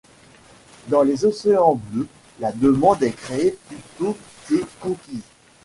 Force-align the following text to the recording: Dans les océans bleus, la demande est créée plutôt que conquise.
Dans 0.87 1.03
les 1.03 1.25
océans 1.25 1.75
bleus, 1.75 2.07
la 2.39 2.51
demande 2.51 3.03
est 3.03 3.11
créée 3.11 3.55
plutôt 3.69 4.17
que 4.49 4.55
conquise. 4.79 5.21